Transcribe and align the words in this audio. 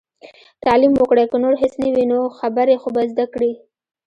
تعليم 0.65 0.91
وکړئ! 0.97 1.25
که 1.31 1.37
نور 1.43 1.53
هيڅ 1.61 1.73
نه 1.81 1.87
وي 1.95 2.05
نو، 2.11 2.19
خبرې 2.39 2.75
خو 2.81 2.89
به 2.95 3.01
زده 3.11 3.25
کړي. 3.33 3.51